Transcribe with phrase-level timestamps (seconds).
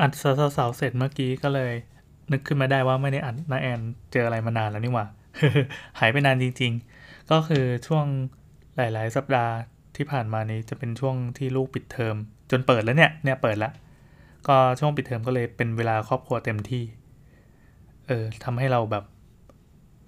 [0.00, 0.10] อัด
[0.56, 1.72] สาวๆเสร็จเมื่อกี้ก็เลย
[2.32, 3.80] นึกขึ้นมาได้ว่าไม่ได้อัดนาแอน
[4.12, 5.06] เจออะไรมานานแล้วนี่หว่า
[5.98, 8.06] หายไปนานจริง ๆ ก็คือช่วง
[8.76, 9.54] หลาย ๆ สัปดาห์
[9.96, 12.16] ที่ผ่านมานี้จะเป็นช่วงที่ลูกปิดเทอม
[12.50, 13.72] จนเปิดแล้วเนี่ยเนี่ยเปิดล้ว
[14.48, 16.84] ก็ช่วงปิดเทอมก็เลยเป็นเวลาครอบครัวเต็มที่
[18.06, 19.04] เออทำให้เราแบบ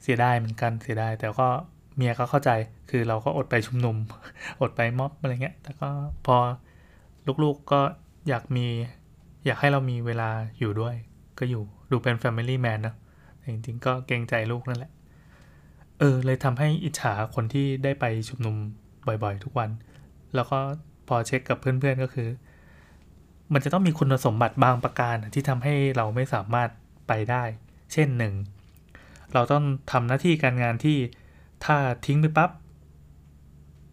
[0.02, 1.48] เสียดายเหมือนกันเสียดายแต่ก็
[1.96, 2.50] เมียก็เข้าใจ
[2.91, 3.96] คือเราก็อดไปชุมนุม
[4.60, 5.88] อดไปม็อบอะไรเงี้ย แต่ก็
[6.27, 6.37] พอ
[7.42, 7.80] ลูกๆก็
[8.28, 8.66] อยากมี
[9.46, 10.95] อยากให้เรามีเวลาอยู่ด้วย
[11.38, 12.95] ก็อยู่ดูเป็น Family Man นะ
[13.38, 14.92] แต่จริงๆ ก็เกรงใจลูกนั่นแหละ
[15.98, 18.56] เออ เลยทำให้อิจฉาคนที่ได้ไปชุมนุม
[19.06, 19.70] บ่อยๆ ทุกวัน
[20.34, 20.59] แล้วก็
[21.09, 22.28] พอเช็คกับเพื่อนๆ ก็คือ
[23.52, 26.69] มันจะต้องมีคุณสมบัติบางประการที่ทำให้เราไม่สามารถ
[27.08, 27.44] ไปได้
[27.92, 28.34] เช่นหนึ่ง
[29.34, 30.98] เราต้องทำหน้าที่การงานที่
[31.64, 32.50] ถ้าทิ้งไปปับ๊บ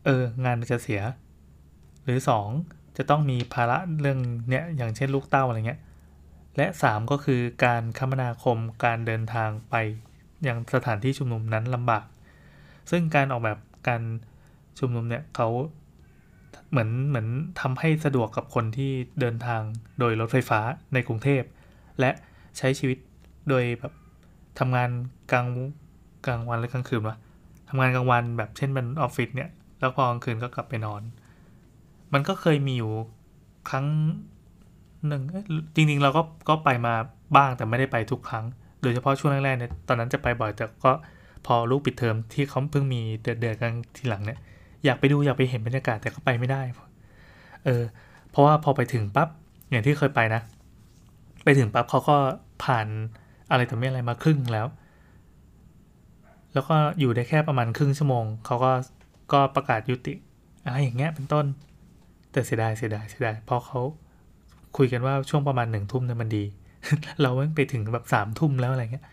[0.05, 1.01] เออ งานมันจะเสีย
[2.03, 2.49] หรือสอง
[2.97, 5.79] จะต้องมีภาระเรื่องเนี้ยอย่างเช่นลูกเต้าอะไรเงี้ย
[6.57, 9.75] และสามก็คือการคมนาคมการเดินทางไป
[10.47, 12.05] ยังสถานที่ชุมนุมนั้นลำบาก
[12.91, 14.01] ซึ่งการออกแบบการ
[14.79, 15.49] ชุมนุมเนี่ยเขา
[16.69, 17.27] เหมือนเหมือน
[17.61, 19.61] ทำให้สะดวกกับคนที่เดินทาง
[19.99, 20.59] โดยรถไฟฟ้า
[20.93, 21.43] ในกรุงเทพ
[21.99, 22.11] และ
[22.57, 22.97] ใช้ชีวิต
[23.49, 23.93] โดยแบบ
[24.59, 24.89] ทำงาน
[25.31, 25.47] กลาง
[26.25, 27.17] กลางวันหรือกลางคืนวะ
[27.69, 31.01] ทำงานกลางวันแบบเช่นเป็นออฟฟิศเนี่ย แล้วพอกลางคืนก็กลับไปนอน
[32.13, 32.91] มันก็เคยมีอยู่
[33.69, 33.85] ครั้ง
[35.07, 35.21] หนึ่ง
[35.75, 36.93] จริงๆเราก็ก็ไปมา
[37.35, 38.45] บ้างแต่ไม่ได้ไปทุกครั้ง
[38.81, 40.91] โดยเฉพาะช่วงแรกๆเนี่ยตอนนั้นจะไปบ่อยแต่ก็
[41.45, 44.39] พอลูกปิดเทอมที่เขาเพิ่งมีเดือดๆกันทีหลังเนี่ย
[44.85, 46.61] อยากไปดูอยากไปเห็นบรรยากาศแต่ก็ไปไม่ได้
[47.65, 47.83] เออ
[48.29, 49.29] เพราะว่าพอไปถึงปับ๊บ
[49.69, 50.41] อย่างที่เคยไปนะ
[51.43, 52.17] ไปถึงปั๊บเขาก็
[52.63, 52.87] ผ่าน
[53.51, 54.67] อะไรแต่ไม่อะไรมาครึ่งแล้ว
[56.53, 58.71] แล้วก็อยู่ได้แค่ประมาณครึ่งชั่วโมงเขาก็
[59.33, 60.13] ก็ประกาศยุติ
[60.65, 61.45] อะไรอย่างเงี้ยเป็นต้น
[62.33, 63.81] แต่เสียดายเสียดายเสียดายเพราะเขา
[64.77, 66.43] คุยกันว่าช่วงประมาณหนึ่งทุ่มเนี่ยมันดี
[67.21, 69.05] เราเพิ่งไปถึงแบบสามทุ่มแล้วอะไรเงี้ย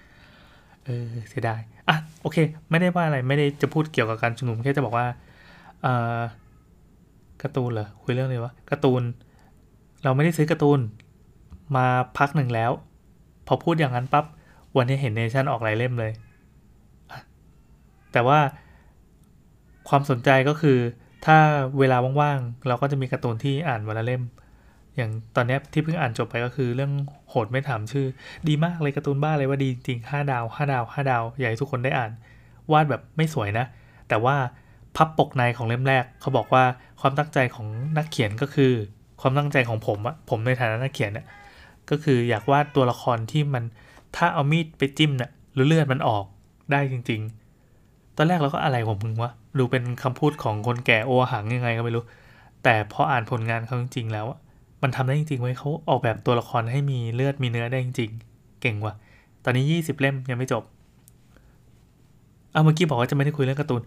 [0.84, 2.36] เออเสียดายอะโอเค
[2.70, 5.06] ไม่ได้ว่าอะไรไม่ได้จะพูดเกี่ยวกับการชุมนุมแค่จะบอกว่า
[5.82, 5.86] เอ
[6.18, 6.20] อ
[7.42, 9.02] การ์ตูนเหรอคุยเรื่องอะไรวะการ์ตูน
[10.04, 10.80] เราไม่ได้ซื้อการ์ตูน
[11.76, 11.86] มา
[12.18, 12.72] พักหนึ่งแล้ว
[13.46, 14.24] พอพูดอย่างนั้นปับ๊บ
[14.76, 16.12] วันนี้เห็นเนชั่นออกหลายเล่มเลย
[18.12, 18.38] แต่ว่า
[19.88, 20.78] ความสนใจก็คือ
[21.24, 21.36] ถ้า
[21.78, 24.22] เวลาว่างๆ เราก็จะมีการ์ตูนที่อ่านวันละเล่ม
[24.96, 26.92] อย่างตอนนี้ที่เพิ่งอ่านจบไปก็คือเรื่อง
[27.28, 28.06] โหดไม่ถามชื่อ
[28.48, 32.10] ดีมากเลยการ์ตูนบ้าเลยว่าดีจริงห้าดาวห้าดาวห้าดาวอยากให้ทุกคนได้อ่าน
[32.72, 33.66] วาดแบบไม่สวยนะ
[34.08, 34.36] แต่ว่า
[34.96, 36.64] พับปกในของเล่มแรก เขาบอกว่า
[37.00, 37.66] ความตั้งใจของ
[37.96, 38.72] นักเขียนก็คือ
[39.20, 41.26] ความตั้งใจของผมอะผมในฐานะนักเขียนเนี่ย
[41.90, 43.64] ก็คืออยากวาดตัวละครที่มัน
[44.16, 46.24] ถ้าเอามีดไปจิ้มเนี่ยหรือเลือดมันออก
[46.72, 47.20] ได้จริง
[47.68, 52.04] ๆ ตอนแรกเราก็อะไรของมึงวะ ดูเป็นคำพูดของคนแก่โอหังยังไงก็ไม่รู้
[52.64, 54.26] แต่พออ่านผลงานเขาจริงๆแล้ว
[54.82, 58.94] มันทำได้จริงๆไว้เขาออกแบบตัวละครให้มีเลือดมีเนื้อได้จริงๆ เก่งว่ะ
[59.44, 60.62] ตอนนี้ 20 เล่มยังไม่จบ
[62.52, 63.82] เอาเมื่อกี้บอกว่าจะไม่ได้คุยเรื่องการ์ตูน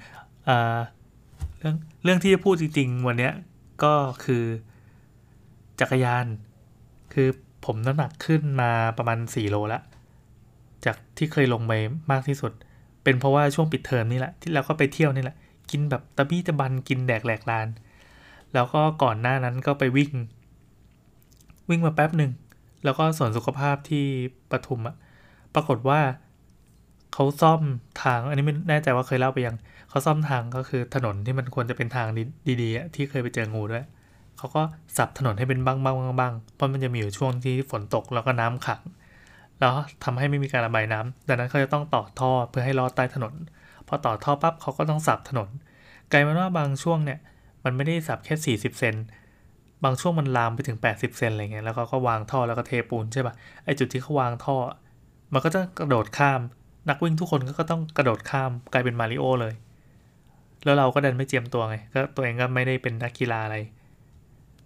[0.50, 0.80] อ่า
[1.60, 3.30] เรื่องเรื่องที่จะพูดจริงๆ วันนี้
[3.84, 4.44] ก็คือ
[5.80, 6.26] จักรยาน
[7.14, 7.28] คือ
[7.66, 9.84] ผมน้ำหนักขึ้นมาประมาณ 4 โลล้ว
[10.86, 11.74] จากที่เคยลงไป
[12.12, 12.52] มากที่สุด
[13.04, 15.36] เป็นเพราะว่าช่วงปิดเทอมนี่แหละ ที่เราก็ไปเที่ยวนี่แหละ
[15.74, 17.68] กินแบบตะบี้ตะบันกินแดกแหลกลาน
[18.54, 20.12] แล้วก็ก่อนหน้านั้นก็ไปวิ่ง
[21.70, 22.32] วิ่งมาแป๊บหนึ่ง
[22.84, 24.06] แล้วก็ส่วนสุขภาพที่
[24.52, 24.96] ปทุมอะ
[25.56, 26.00] ปรากฏว่า
[27.14, 27.62] เขาซ่อม
[28.04, 29.56] ทาง อันนี้ไม่แน่ใจว่าเคยเล่าไปยัง
[29.90, 32.08] เขาซ่อมทางก็คือถนนที่มันควรจะเป็นทาง
[32.62, 33.86] ดีๆที่เคยไปเจองูด้วย
[34.38, 34.62] เขาก็
[34.98, 38.82] สับถนนให้เป็นบ้างๆบ้างๆเพราะมันจะมีอยู่ช่วงที่ฝนตกแล้วก็น้ำขัง
[39.60, 39.74] แล้ว
[40.04, 43.34] ทำให้ไม่มีการระบายน้ำดังนั้นเขาจะต้องต่อท่อเพื่อให้ลอดใต้ถนน
[43.88, 45.50] พอต่อท่อปั๊บเขาก็ต้องสับถนน
[46.12, 47.20] กลายเป็นว่าบางช่วงเนี่ย
[47.64, 48.96] มันไม่ได้สับแค่ 40 เซน
[49.84, 53.36] บางช่วงมันลามไปถึง 80 เซนอะไรเงี้ยแล้วก็วางท่อแล้วก็เทปูนใช่ปะ่ะ
[53.66, 54.56] ไอจุดที่เขาวางท่อ
[55.34, 56.42] มันก็จะกระโดดข้าม
[56.90, 59.54] นักวิ่งทุกคนก็ต้องกระโดดข้ามกลายเป็นมาริโอเลย
[60.64, 63.58] แล้วเราก็ดันไม่เจียมตัวไงก็ตัวเองก็ไม่ได้เป็นนักกีฬาอะไร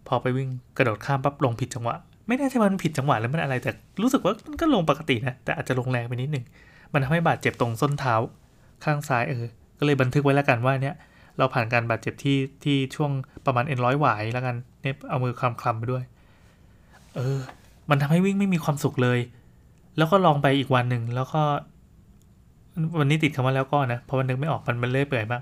[0.08, 1.96] พอไปวิ่งกระโดดข้ามปั๊บลงผิดจังหวะ
[2.28, 3.72] ไม่แน่ใจมันผิดจังหวะหรือมันอะไรแต่
[4.02, 6.46] รู้สึกว่ามันก็ลงปกตินะแต่อาจจะลงแรงไปนิดนึง
[6.94, 8.16] มันทำให้บาดเจ็บตรงส้นเท้า
[8.84, 9.46] ข้างซ้ายเออ
[9.80, 10.96] ก็เลยบันทึกไว้แล้วกันว่าเนี่ย
[11.38, 13.12] เราผ่านการบาดเจ็บที่ที่ช่วง
[13.46, 16.04] ประมาณเอ็นร้อยหวายแล้วกันเนี่ยเอามือคลำคลำไปด้วย
[17.16, 17.40] เออ
[17.90, 19.20] มันทำให้วิ่งไม่มีความสุขเลย
[19.98, 21.42] แล้วก็ลองไปอีกวันหนึ่งแล้วก็
[23.00, 25.42] วันนี้ติดคำว่าแล้วก็นะเพราะมันนึกไม่ออกมันมันเลื่อยเปื่อยมาก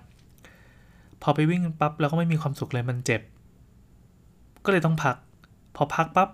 [1.22, 3.22] พอไปวิ่งปั๊บแล้วก็ไม่มีความสุขเลยมันเจ็บ
[4.66, 5.16] ก็เลยต้องพัก
[5.76, 6.30] พอพักปั๊บ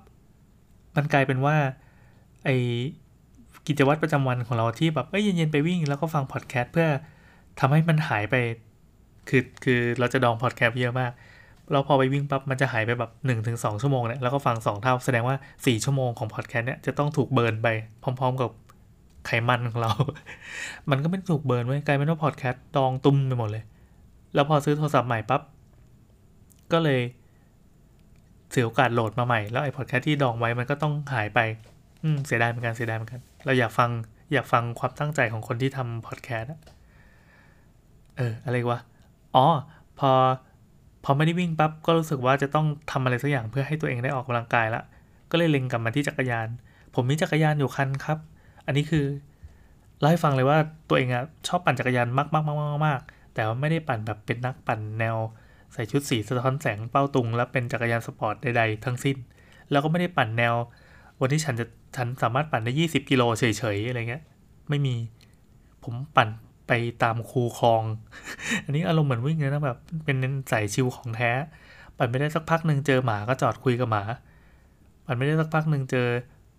[0.96, 1.56] มันกลายเป็นว่า
[2.46, 2.50] ไอ
[3.68, 6.88] กิจวัตรประจำวันของเราที่แบบเอ้ยเย็นๆไปวิ่งแล้วก็ฟังพอดแคสต์เพื่อ
[7.60, 8.36] ทำให้มันหายไป
[9.30, 11.12] คือคือเราจะดองพอดแคสต์เยอะมาก
[11.72, 17.68] แล้วพอไปวิ่งปั๊บมันจะหายไปแบบ 1 ถึง 2 ชั่วโมงเนี่ยแล้วก็ฟัง 2 เท่า แสดงว่า 4 ชั่วโมงของพอดแคสต์เนี่ยจะต้องถูก burn ไป
[18.04, 18.50] พร้อม ๆ กับ
[19.26, 19.92] ไขมันของเรา
[20.90, 23.64] มันก็ไม่ถูก burn ไว้กลายเป็นว่าพอดแคสต์ดองตุ้มไปหมดเลย
[24.34, 25.42] แล้วพอซื้อโทรศัพท์ใหม่ปั๊บ
[26.72, 27.00] ก็เลย
[28.52, 31.40] เสียโอกาสโหลดมาใหม่ แล้วไอ้พอดแคสต์ที่ดองไว้มันก็ต้องหายไป
[32.04, 33.90] อืมเสียดายเหมือนกันเสียดายเหมือนกัน เราอยากฟัง
[34.34, 36.52] อยากฟังความตั้งใจของคนที่ทำพอดแคสต์
[38.18, 38.80] เออ อะไรวะ
[39.36, 39.46] อ๋อ
[40.00, 40.12] พอ
[41.04, 44.82] พอไม่ได้วิ่งปั๊บ ก็รู้สึกว่าจะต้องทำอะไรสักอย่างเพื่อให้ตัวเองได้ออกกำลังกายละ
[45.32, 46.48] ก็เลยเล็งกลับมาที่จักรยาน
[46.96, 48.18] ผมมีจักรยานอยู่คันครับ
[48.66, 49.06] อันนี้คือ
[50.00, 50.58] เล่าให้ฟังเลยว่า
[50.90, 53.02] ตัวเองอะชอบปั่นจักรยานมากมากมากมากมาก
[53.34, 55.18] แต่ว่าไม่ได้ปั่นแบบเป็นนักปั่นแนว
[55.74, 59.18] ใส่ชุดสีสะท้อนแสงเป้าตุง แล้วเป็นจักรยานสปอร์ตใดๆทั้งสิ้น
[59.72, 60.54] แล้วก็ไม่ได้ปั่นแนว
[61.22, 61.66] วันที่ฉันจะ
[61.96, 63.44] ฉันสามารถปั่นได้20กิโลเฉ
[63.76, 64.24] ยๆอะไรเงี้ย
[64.70, 64.96] ไม่มี
[65.84, 66.30] ผมปั่น
[66.68, 66.72] ไป
[67.04, 67.84] ตามคูคลอง
[68.66, 70.18] อันนี้อารมณ์เหมือนวิ่งเลยนะแบบเป็น
[70.50, 71.32] ใส่ชิวของแท้
[71.98, 74.04] ปั่นไม่ได้สักพักหนึ่งเจอหมาก็จอดคุยกับหมา
[75.06, 76.08] ปั่นไม่ได้สักพักหนึ่งเจอ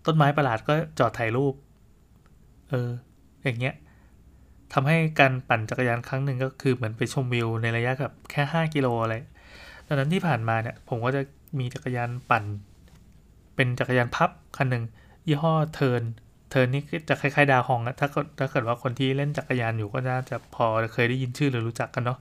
[0.05, 1.53] ต้นไม้ประหลาดก็จอดถ่ายรูป
[2.69, 2.89] เออ
[3.43, 3.75] อย่างเงี้ย
[4.73, 9.15] ทำให้การปั่นจักรยานครั้งหนึ่งก็คือเหมือนไปชมวิวในระยะแบบแค่ 5 กิโลอะไร
[9.87, 11.21] ดังนั้นที่ผ่านมาเนี่ย ผมก็จะ
[11.59, 12.43] มีจักรยานปั่น
[13.55, 14.83] เป็นจักรยานพับคันหนึ่ง
[15.27, 16.03] ยี่ห้อเทิร์น
[16.49, 18.07] เทิร์นนี่จะคล้ายๆดาฮองอะถ้า
[18.39, 22.19] ถ้าเกิดว่าคนที่เล่นจักรยานอยู่ก็น่าจะพอเคยได้ยินชื่อหรือรู้จักกันเนาะ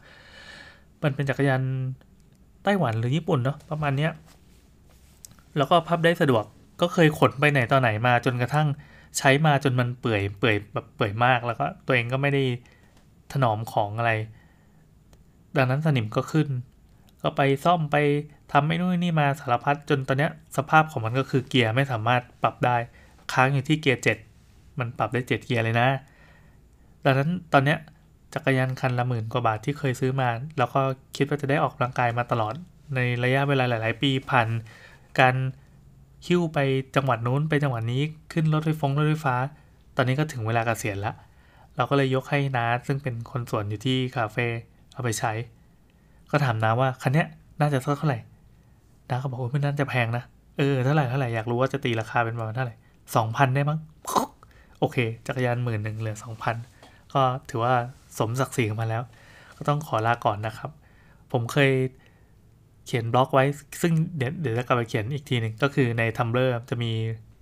[1.02, 1.62] มันเป็นจักรยาน
[2.64, 4.12] ไต้หวันหรือญี่ปุ่นเนาะประมาณเนี้ย
[5.56, 6.44] แล้วก็พับได้สะดวก
[6.81, 8.69] ก็เคยขนไปไหนต่อไหนมาจนกระทั่ง
[9.19, 12.43] ใช้มาจนมันเปื่อยเปื่อยแบบเปื่อยมากแล้วก็ตัวเองก็ไม่ได้
[13.32, 14.12] ถนอมของอะไร
[15.56, 16.48] ดังนั้นสนิมก็ขึ้น
[17.22, 17.96] ก็ไปซ่อมไป
[18.52, 22.76] ทำไม่นู่นนี่มาสารพัดจนตอนนี้สภาพของมันก็คือเกียร์ไม่สามารถปรับได้
[23.32, 24.19] ค้างอยู่ที่เกียร์เจ็ด
[24.78, 25.88] มันปรับได้เจ็ดเกียร์เลยนะ
[27.04, 27.76] ดังนั้นตอนนี้
[28.34, 30.28] จักรยานคันละหมื่นกว่าบาทที่เคยซื้อมา
[30.58, 30.81] แล้วก็
[31.16, 32.54] คิดว่าจะได้ออกกำลังกายมาตลอด
[32.94, 34.49] ในระยะเวลาหลาย ๆ ปีผ่าน
[35.20, 35.37] การ
[36.26, 36.58] คิ้วไป
[36.96, 38.02] จังหวัดนู้นไปจังหวัดนี้
[38.32, 39.37] ขึ้นรถไฟฟงรถไฟฟ้า
[39.96, 41.14] ตอนนี้ก็ถึงเวลาเกษียณล้ว
[41.76, 44.46] เราก็เลยยกให้น้าซึ่งเป็นคนสวนอยู่ที่คาเฟ่
[44.93, 45.32] เอาไปใช้
[46.31, 47.25] ก็ถามน้าว่าคันนี้
[47.60, 48.19] น่าจะเท่าไหร่
[49.12, 50.25] น้าก็บอกว่าม่น่าจะแพงนะ
[50.59, 52.75] เออเท่าไหร่เท่าไหร่อยากรู้ว่าจะตีราคาเป็นประมาณเท่าไหร่
[53.17, 53.79] สองพันได้มั้ง
[54.79, 56.56] โอเค จักรยานหมื่นหนึ่งเหลือสองพัน
[57.12, 57.75] ก็ถือว่า
[58.19, 59.03] สมศักดิ์ศรีของมันแล้ว
[59.56, 60.70] ก็ต้องขอลาก่อนนะครับ
[61.32, 61.70] ผมเคย
[62.87, 63.44] เขียนบล็อกไว้
[63.82, 66.91] ซึ่งเดี๋ยวเดี๋ยวจะกลับไปเขียนอีกทีหนึ่งก็คือใน Tumblr จะมี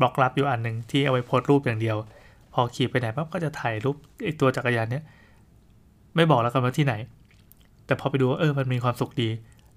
[0.00, 1.96] บล็อกลับอยู่อันหนึ่งที่เอาไว้โพสต์รูปอย่างเดียว
[2.54, 5.04] พอขี่ไปไหนปั๊บก็จะถ่ายรูปไอตัวจักรยานเนี้ย
[6.16, 6.94] ไม่บอกแล้วกันว่าที่ไหน
[7.86, 9.28] แต่พอไปดูเออมันมีความสุขดี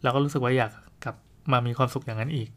[0.01, 0.71] แล้วก็รู้สึกว่าอยาก
[1.51, 2.49] มามีความสุขอย่างนั้นอีก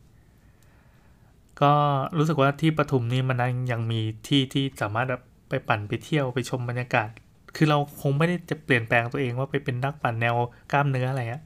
[1.63, 1.73] ก็
[2.19, 3.37] รู้สึกว่าที่ปทุมนี่มัน
[3.73, 7.09] ยังมีที่ที่สามารถแบบไปปั่นไปเที่ยวไปชมบรรยากาศ
[7.57, 10.35] คือเราคงไม่ได้จะเปลี่ยนแปลงตัวเองว่าไปเป็นนักปั่นแนว
[10.73, 11.43] กล้ามเนื้ออะไรอะ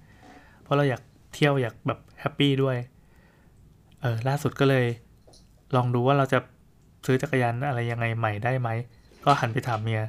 [0.62, 1.02] เพราะเราอยาก
[1.34, 2.76] เที่ยวอยากแบบ happy ด้วย
[4.00, 4.86] เออล่าสุดก็เลย
[5.76, 6.38] ลองดูว่าเราจะ
[7.06, 8.68] ซื้อจักรยานอะไรยังไงใหม่ได้ไหม
[9.24, 10.02] ก็หันไปถามเมีย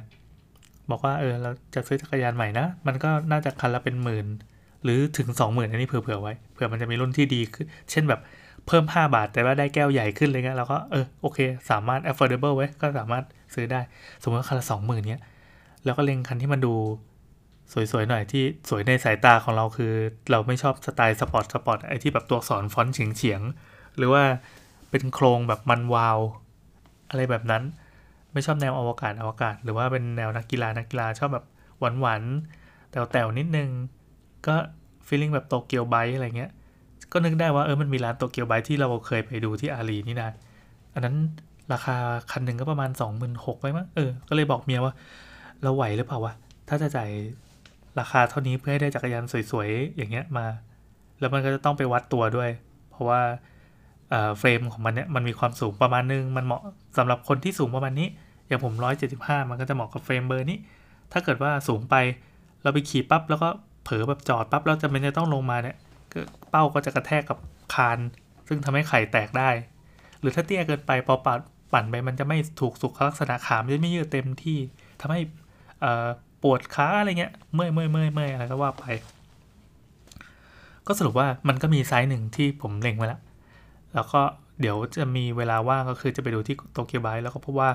[0.90, 4.26] บอกว่าเออเราจะซื้อจักรยานใหม่นะ มันก็น่าจะคันละเป็นหมื่น
[4.84, 8.20] หรือถึงสองหมื่นอันนี้เผื่อๆไว้เผื่อมันจะมีรุ่นที่ดีขึ้น เช่นแบบ
[8.66, 11.38] เพิ่ม 5 บาทแต่ว่าได้แก้วใหญ่ขึ้นเลยเงี้ยเราก็เออโอเค
[11.70, 13.24] สามารถ affordable ไว้ก็สามารถ
[13.54, 13.80] ซื้อได้
[14.22, 15.22] สมมติว่าคันละสองหมื่นเนี้ย
[15.84, 16.74] แล้วก็เล็งคันที่มันดู
[17.92, 19.92] สวยๆหน่อยที่สวยในสายตาของเราคือ
[20.30, 24.22] เราไม่ชอบสไตล์ sport sport ไอที่แบบตัวสอนฟอนต์เฉียงๆหรือว่า
[24.90, 26.18] เป็นโครงแบบมันวาว
[27.10, 27.62] อะไรแบบนั้น
[28.32, 31.46] ไม่ชอบแนวอวกาศอวกาศ หรือว่าเป็นแนวนักกีฬานักกีฬาชอบแบบ
[32.00, 33.70] หวานๆแต๋วๆนิดนึง
[34.46, 34.56] ก็
[35.12, 36.50] feeling แบบ Tokyobike อะไรเงี้ย
[37.12, 40.30] ก็นึกได้ว่าเออมันมีร้านโตเกียวไบที่เราเคยไปดูที่อารีนี่นะ
[40.94, 41.16] อันนั้น
[41.72, 41.96] ราคา
[42.32, 44.94] คันหนึ่งก็ประมาณ 2 6 0 0 0ไปมั้งเออ ก็เลยบอกเมียว่า
[45.62, 46.32] เราไหวหรือเปล่าวะ
[46.68, 47.10] ถ้าจะจ่าย
[47.98, 50.46] ราคาเท่านี้เพื่อให้ได้จักรยานสวยๆ อย่างเงี้ยมา
[51.20, 52.50] แล้วมันก็จะต้องไปวัดตัวด้วย
[52.90, 53.20] เพราะว่า
[54.38, 56.62] เฟรมของมันเนี่ยมันมีความสูงประมาณนึง มันเหมาะ
[56.98, 58.08] สำหรับคนที่สูงประมาณนี้
[58.46, 58.72] อย่างผม
[59.12, 60.58] 175 มันก็จะเหมาะกับเฟรมเบอร์นี้
[61.12, 61.94] ถ้าเกิดว่าสูงไป
[62.62, 63.48] เราไปขี่ปั๊บแล้วก็
[63.84, 65.76] เผลอแบบจอดปั๊บแล้วจะไม่ได้ต้องลงมาเนี่ย
[66.50, 67.38] เป้าก็จะกระแทกกับ
[67.74, 67.98] คาน
[68.48, 69.50] ซึ่งทำให้ไข่แตกได้
[70.20, 71.40] หรือถ้าเตี้ยเกินไปพอปัด
[71.72, 74.58] ปั่นไปมันจะไม่ถูกสุขลักษณะขามจะไม่ยืดเต็มที่
[75.00, 75.20] ทำให้
[76.42, 78.84] ปวดขาอะไรเงี้ยเมื่อยเมื่อยเมื่อยเมื่อยอะไรก็ว่าไป
[80.86, 83.20] ก็สรุปว่ามันก็มีไซส์หนึ่งที่ผมเล็งไว้แล้ว
[83.94, 84.20] แล้วก็
[84.60, 87.70] เดี๋ยวจะมีเวลาว่างก็คือจะไปดูที่โตเกียวไบแล้วก็พบว่า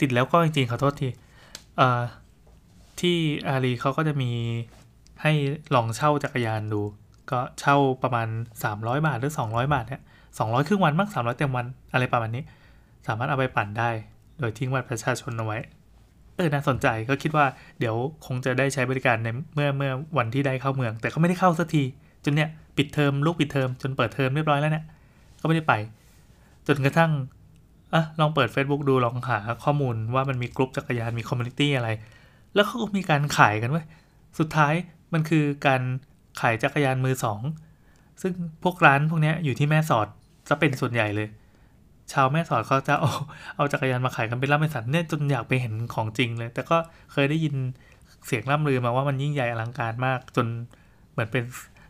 [0.00, 1.08] ติดแล้วก็จริงๆขอโทษที
[3.00, 3.16] ที่
[3.48, 4.30] อารีเขาก็จะมี
[5.22, 5.32] ให้
[5.74, 6.82] ลองเช่าจักรยานดู
[7.30, 8.28] ก็เช่าประมาณ
[8.66, 10.02] 300 บาทหรือ 200 บาทเนี่ย
[10.34, 12.42] 200 ครึ่งวันมั้ง300 เต็มวันอะไรประมาณนี้
[13.06, 13.90] สามารถเอาไปปั่นได้
[14.38, 15.58] โดยทิ้งบัตรประชาชนเอาไว้
[16.36, 17.46] เออน่าสนใจก็คิดว่า
[17.78, 17.94] เดี๋ยว
[18.26, 21.82] คงจะได้ใช้บริการในเมื่อเมื่อวันที่ได้เข้าเมือง แต่ก็ไม่ได้เข้าสักที
[22.24, 24.84] จนเนี่ยปิดเทอมลูกปิดเทอมจนเปิดเทอมเรียบร้อยแล้วเนี่ย
[25.40, 25.74] ก็ไม่ได้ไป
[26.66, 27.10] จนกระทั่ง
[27.94, 31.88] อะลองเปิด Facebook ดูลองหาข้อมูลว่ามันมีกลุ่มจักรยานมีคอมมูนิตี้อะไร
[32.54, 33.86] แล้วเขาก็มีการขายกันเว้ย
[34.38, 34.74] สุดท้าย
[35.12, 35.82] มันคือการ
[36.40, 37.40] ขายจักรยานมือสอง
[38.22, 40.08] ซึ่งพวกร้านพวกนี้อยู่ที่แม่สอด
[40.48, 41.28] จะเป็นส่วนใหญ่เลย
[42.12, 43.10] ชาวแม่สอดเขาจะเอา
[43.56, 46.76] เอาจักรยานมาขายกันเป็นล่ำเป็นสันเนี่ยจนอยากไปเห็นของจริงเลย แต่ก็
[47.12, 47.54] เคยได้ยิน
[48.26, 50.46] เสียงล่ำลือมาว่ามันยิ่งใหญ่อลังการมาก จน
[51.12, 51.42] เหมือนเป็น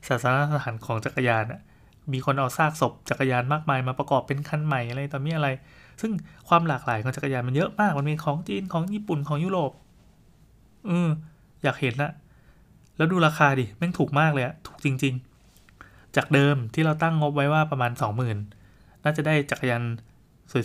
[0.09, 1.61] ศาสนสถานของจักรยานอะ
[2.13, 5.49] มีคนเอาซากศพจักรยานมากมายมาประกอบเป็นคันใหม่อะไรต่อมีอะไร
[6.01, 6.13] ซึ่ง
[6.49, 9.73] ความหลากหลายของจักรยานมันเยอะมาก มันมีของจีนของญี่ปุ่นของยุโรป
[10.89, 11.09] อือ
[11.63, 12.11] อยากเห็นละ
[13.01, 15.15] แล้วดูราคาดิแม่งถูกมากเลยอะถูกจริง
[15.65, 17.93] ๆ จากเดิมที่เราตั้งงบไว้ว่าประมาณ
[18.47, 19.83] 20,000 น่าจะได้จักรยาน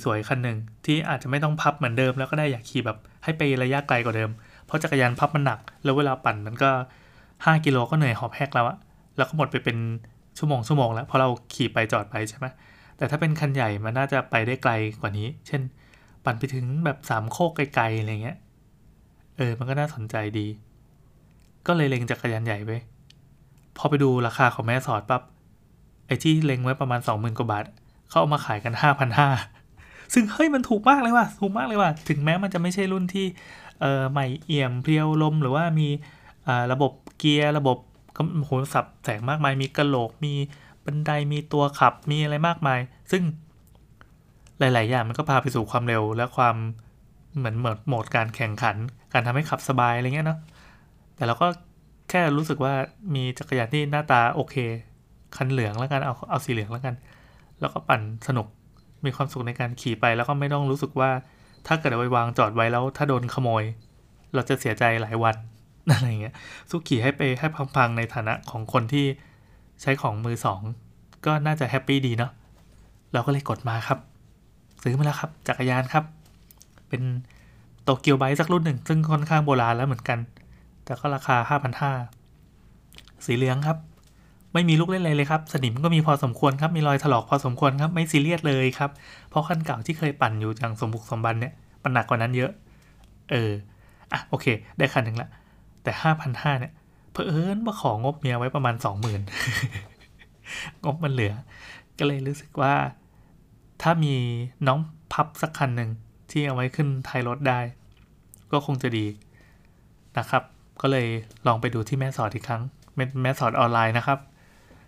[0.03, 4.31] สวยๆ คันหนึ่งที่อาจจะไม่ต้องพับเหมือนเดิม แล้วก็ได้อยากขี่แบบให้ไประยะไกลกว่าเดิม
[4.65, 6.71] เพราะจักรยานพับมันหนัก แล้วเวลาปั่นมันก็
[7.17, 8.77] 5 กิโลก็เหนื่อยหอบแหกแล้วอะ
[9.17, 9.77] แล้วก็หมดไปเป็น
[10.37, 12.45] ชั่วโมงชั่วโมงแล้วพราะเราขี่ไปจอดไปใช่ไหม
[12.97, 15.61] แต่ถ้าเป็นคันใหญ่มันน่าจะไปได้ไกลกว่านี้ เช่น
[16.25, 18.37] ปั่นไปถึงแบบสามโคกไกลๆอะไรเงี้ย
[19.37, 20.47] เออ มันก็น่าสนใจดี
[21.67, 22.71] ก็เลยเล็งจักรยานใหญ่ไป
[23.77, 25.21] พอไปดูราคาของแม่สอดปับ๊บ
[26.07, 27.65] ไอ้ที่เล็งไว้ประมาณ20,000กว่าบาท
[28.09, 28.73] เขาเอามาขายกัน
[29.43, 33.25] 5,500ซึ่งเฮ้ยมันถูกมากเลยว่ะถูกมากเลยว่ะถึงแม้มันจะไม่ใช่รุ่นที่
[33.81, 35.87] เออใหม่เอี่ยมเพรียวลมหรือว่ามี
[36.47, 37.77] อ่าระบบเกียร์ระบบ
[38.15, 40.33] ก็โหสับแสงมากมายมีกระโหลกมี
[40.85, 42.79] บันไดมีตัวขับมีอะไรมากมาย
[43.11, 43.23] ซึ่ง
[44.59, 46.55] หลาย ๆ อย่างมันก็พาไปสู่ความเร็วและความ
[47.37, 48.75] เหมือนเหมือนโหมดการแข่งขัน
[49.13, 50.39] การทำให้ขับสบายอะไรเงี้ยเนาะ
[51.15, 51.47] แต่เราก็
[52.09, 52.73] แค่รู้สึกว่า
[53.15, 54.55] มีจักรยานที่หน้าตาโอเค
[55.35, 56.95] คันเหลืองแล้วกันเอาเอาสีเหลืองแล้วกัน
[57.59, 58.47] แล้วก็ปั่นสนุก
[59.05, 61.11] มีความสุขในการขี่ไปแล้วก็ไม่ต้องรู้สึกว่า
[61.67, 63.63] ถ้าเกิดเอาไปวางจอดไว้แล้ว ถ้าโดนขโมย
[64.33, 65.35] เราจะเสียใจหลายวัน
[65.91, 66.33] อะไรเงี้ย
[66.69, 69.05] สู้ขี่ให้ไปให้พังๆในฐานะของคนที่
[69.81, 70.61] ใช้ของมือสอง
[71.25, 72.31] ก็น่าจะแฮปปี้ดีเนาะ
[73.13, 73.99] เราก็เลยกดมาครับ
[74.83, 76.03] ซื้อมาแล้วครับ จักรยานครับ
[76.89, 77.01] เป็น
[77.83, 80.19] โตเกียวไบสักรุ่นหนึ่ง ซึ่งค่อนข้างโบราณแล้วเหมือนกัน
[80.85, 81.57] แต่ก็ราคา
[82.31, 83.77] 5,500 สีเหลืองครับ
[84.53, 88.91] ไม่มีลูกเล่นอะไรเลยครับ สนิมก็มีพอสมควรครับ มีรอยถลอกพอสมควรครับ ไม่ซีเรียสเลยครับ
[89.29, 92.51] เพราะคันเก่าที่เคยปั่นอยู่อย่างสมบุกสมบันเนี่ย มันหนักกว่านั้นเยอะ
[93.31, 93.51] เออ
[94.11, 94.45] อะโอเค
[94.77, 95.29] ได้คันหนึ่งละ
[95.83, 95.91] แต่
[96.25, 96.73] 5,500 เนี่ย
[97.11, 101.33] เพอเอิญว่าของงบเมียไว้ประมาณ 20,000 งบมันเหลือ
[101.97, 102.73] ก็เลยรู้สึกว่า
[103.81, 104.15] ถ้ามี
[104.67, 104.79] น้อง
[105.13, 105.89] พับสักคันหนึ่ง
[106.31, 107.59] ที่เอาไว้ขึ้นท้ายรถได้
[108.51, 109.05] ก็คงจะดี
[110.17, 110.43] นะครับ
[110.81, 111.07] ก็เลย
[111.47, 112.61] ลองไปดูที่แม่สอดอีกครั้ง
[112.95, 114.19] เป็นแม่สอดออนไลน์นะครับ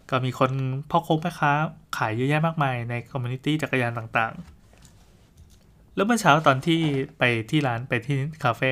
[0.10, 0.52] ก็มีคน
[0.92, 1.52] พ่อค้าแม่ค้า
[1.98, 6.80] ขายเยอะแยะมากมายใน community จักรยานต่างๆ แล้วเมื่อเช้าตอนที่
[7.20, 8.72] ไปที่ร้านไปที่คาเฟ่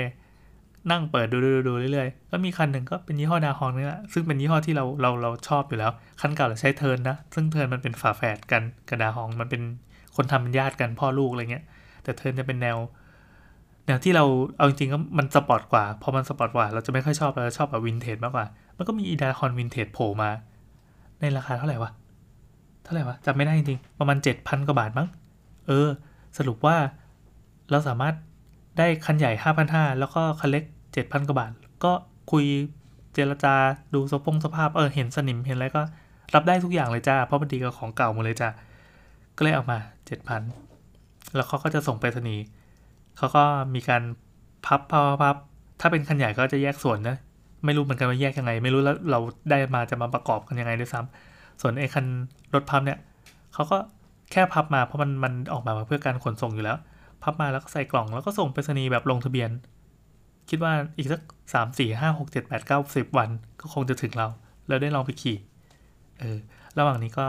[0.92, 5.92] นั่งเปิดดูดูดูเรื่อยๆ ก็มีคันหนึ่งก็เป็นยี่ห้อ Dahon นี่แหละ ซึ่งเป็นยี่ห้อที่เราเราเราชอบอยู่แล้ว
[6.22, 9.62] คันเก่าเราใช้ Tern นะ ซึ่ง Tern มันเป็นฝาแฝดกันกับ Dahon มันเป็น
[10.16, 11.66] คนทำเป็นญาติกันพ่อลูกอะไรเงี้ย
[12.04, 12.78] แต่ Tern จะเป็นแนว
[13.86, 14.26] แนวที่เรา
[14.58, 18.46] เอาจริงๆก็มันสปอร์ตกว่า พอมันสปอร์ตกว่า เราจะไม่ค่อยชอบเราชอบแบบวินเทจมากกว่า
[18.78, 20.30] มันก็มีอี Dahon วินเทจโผล่มา
[21.22, 21.92] ในราคาเท่าไหร่วะ
[22.84, 25.08] เท่าไหร่วะจำไม่ได้จริงๆประมาณเจ็ดพันกว่าบาทมั้ง
[25.68, 25.88] เออ
[26.38, 26.76] สรุปว่า
[27.72, 28.16] เราสามารถ
[28.78, 30.64] ได้คันใหญ่ห้าพันห้าแล้วก็คันเล็ก
[30.94, 31.52] เจ็ดพันกว่าบาท
[31.84, 31.92] ก็
[32.32, 32.46] คุย
[33.14, 33.56] เจรจา
[33.94, 35.82] ดูสพงสภาพเออเห็นสนิมเห็นอะไรก็
[36.36, 38.50] รับได้ทุกอย่างเลยจ้า เพราะมันดีกว่าของเก่าหมดเลยจ้า
[39.38, 40.42] ก็เลยเอามาเจ็ดพัน
[41.36, 42.44] แล้วเขาก็จะส่งไปรษณีย์
[43.18, 43.44] เขาก็
[43.76, 44.04] มีการ
[44.66, 45.36] พับพับพับ
[45.82, 47.18] ถ้าเป็นคันใหญ่ก็จะแยกส่วนนะ
[47.66, 49.20] ไม่รู้เหมือนกันว่าแยกยังไง ไม่รู้แล้วเรา
[49.50, 52.06] ได้มาจะมาประกอบกันยังไงด้วยซ้ำส่วนไอ้คัน
[52.54, 53.00] รถพับเนี่ย
[53.54, 53.78] เขาก็
[54.32, 56.78] แค่พับมาเพราะมันมันออกมาเพื่อการขนส่งอยู่แล้ว
[57.24, 59.50] พับมาแล้วก็ใส่กล่องแล้วก็ส่งไปรษณีย์แบบลงทะเบียน
[60.50, 61.22] คิดว่าอีกสัก
[61.54, 63.30] สามสี่ห้าหกเจ็ดแปดเก้าสิบวัน
[63.62, 64.28] ก็คงจะถึงเรา
[64.68, 65.38] แล้วได้ลองไปขี่
[66.20, 66.38] เออ
[66.78, 67.26] ระหว่างนี้ก็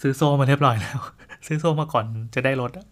[0.00, 0.98] ซื้อโซ่มาเรียบร้อยแล้ว
[1.46, 2.86] ซื้อโซ่มาก่อนจะได้รถอะ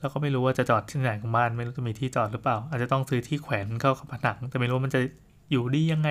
[0.00, 5.00] แล้วก็ไม่รู้ว่าจะจอดที่ไหนของบ้านไม่รู้จะมีที่จอดหรือเปล่า อาจจะต้องซื้อที่แขวนเข้ากับผนัง แต่ไม่รู้มันจะ
[5.50, 6.08] อยู่ดียังไง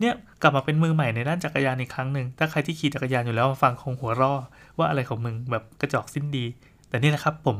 [0.00, 4.32] เนี่ยกลับมาเป็นมือใหม่ในด้านจักรยานอีกครั้งหนึ่งถ้าใครที่ขี่จักรยานอยู่แล้วมาฟังคงหัวร่อ
[4.78, 6.44] ว่าอะไรของมึงแบบกระจอกสิ้นดี
[6.88, 7.58] แต่นี่นะครับผม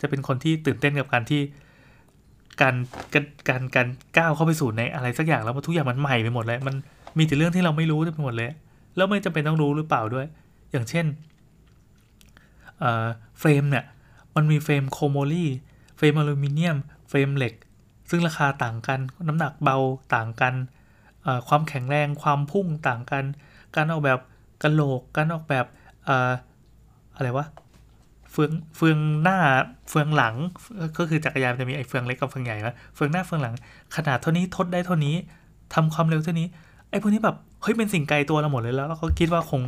[0.00, 1.42] จะเป็นคนที่ตื่นเต้นกับการที่
[2.60, 2.74] การ
[3.14, 6.74] การการการก้าวเข้าไปสู่ในอะไรสักอย่างแล้วทุกอย่างมันใหม่ไปหมดเลยมัน
[7.18, 8.50] มีแต่เรื่องที่เราไม่รู้ไปหมดเลย
[8.96, 10.26] แล้วไม่จำเป็นต้องรู้หรือเปล่าด้วย
[10.72, 11.06] อย่างเช่น
[13.38, 13.84] frame เนี่ย
[14.38, 16.76] มันมี frame chromoly frame อลูมิเนียม
[17.08, 17.54] frame เหล็ก
[18.10, 19.76] ซึ่งราคาต่างกัน น้ำหนักเบา
[20.14, 20.54] ต่างกัน
[21.48, 23.24] ความแข็งแรง ความพุ่งต่างกัน
[23.76, 24.18] การออกแบบ
[24.62, 25.66] กระโหลก การออกแบบ
[27.16, 27.46] อะไรวะ
[28.30, 29.38] เฟือง เฟืองหน้า
[29.88, 30.34] เฟืองหลัง
[30.98, 33.54] ก็คือจักรยานจะมีไอ้เฟืองเล็กกับเฟืองใหญ่นะเฟืองหน้าเฟืองหลัง
[33.96, 35.14] ขนาดเท่านี้ทดได้เท่านี้
[35.74, 36.48] ทำความเร็วเท่านี้
[36.90, 39.62] ไอ้พวกนี้แบบ เฮ้ย เป็นสิ่งไกลตัวเราหมดเลยแล้ว เราก็คิดว่าคง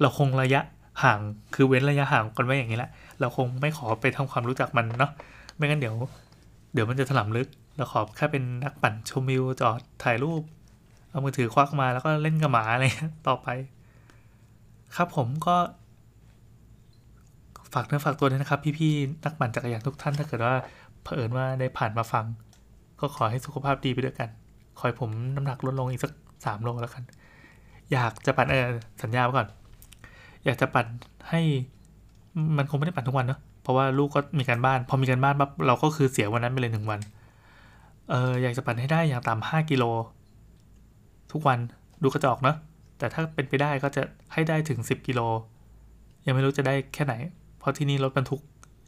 [0.00, 0.62] เราคงระยะ
[1.02, 1.18] ห่าง
[1.54, 5.10] คือเว้นระยะห่างกันไว้อย่างนี้แหละ เราคงไม่ขอไปทำความรู้จักมันเนาะ
[5.56, 5.94] ไม่งั้นเดี๋ยว
[6.72, 10.42] เดี๋ยวมันจะถลำลึก เราขอแค่เป็นนักปั่นชมวิวจอดถ่ายรูป
[11.10, 12.84] เอามือถือควักมาแล้วก็เล่นกับหมาอะไร
[13.28, 13.48] ต่อไป
[14.96, 15.56] ครับผมก็
[17.74, 20.54] ฝากเนื้อฝากตัวด้วยนะครับ พี่ๆนักปั่นจักรยานทุกท่านถ้าเกิดว่า
[21.02, 22.24] เผอิญว่าได้ผ่านมาฟัง
[23.00, 24.28] ก็ขอให้สุขภาพดีไปด้วยกัน
[24.78, 26.12] ขอให้ผมน้ำหนักลดลงอีกสัก
[26.44, 27.02] สามโลแล้วกัน
[27.92, 28.66] อยากจะปั่นเออ
[29.02, 29.48] สัญญาไว้ก่อน
[30.44, 30.86] อยากจะปั่น
[31.30, 31.40] ให้
[32.56, 37.00] มันคงไม่ได้ปั่นทุกวันเนอะเพราะว่าลูกก็มีการบ้าน พอมีการบ้านปั๊บเราก็คือเสียวันนั้นไปเลยหนึ่งวัน
[38.10, 39.84] เอออยากจะปั่นให้ได้อย่างต่ำห้ากิโล
[41.32, 41.58] ทุกวัน
[42.02, 42.56] ดูกระจอกเนอะ
[42.98, 45.20] แต่ถ้าเป็นไปได้ก็จะให้ได้ถึงสิบกิโล
[46.26, 47.14] ยังไม่รู้จะได้แค่ไหน
[47.58, 48.40] เพราะที่นี่รถบรรทุก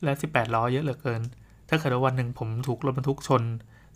[0.05, 1.21] และสิบแปดล้อเยอะเหลือเกิน
[1.69, 3.43] ถ้าเกิดว่าวันหนึ่งผมถูกรถบรรทุกชน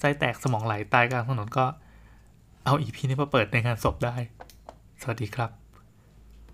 [0.01, 1.65] ไส้แตกสมองไหลตายกลางถนนก็
[2.65, 4.15] เอาอีพีนี้มาเปิดในงานศพได้
[5.03, 5.66] สวัสดีครับ